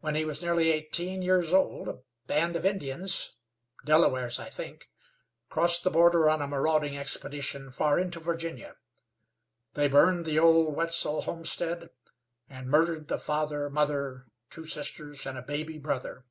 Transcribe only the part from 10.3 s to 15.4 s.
old Wetzel homestead and murdered the father, mother, two sisters, and